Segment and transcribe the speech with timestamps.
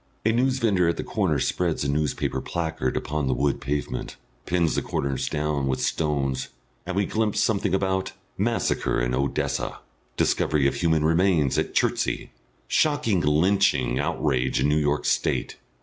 [0.25, 4.15] A newsvendor at the corner spreads a newspaper placard upon the wood pavement,
[4.47, 6.47] pins the corners down with stones,
[6.87, 9.77] and we glimpse something about: MASSACRE IN ODESSA.
[10.17, 12.31] DISCOVERY OF HUMAN REMAINS AT CHERTSEY.
[12.67, 15.57] SHOCKING LYNCHING OUTRAGE IN NEW YORK STATE.